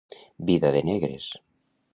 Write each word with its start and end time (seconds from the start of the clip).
Vida 0.47 0.71
de 0.77 0.81
negres. 0.89 1.31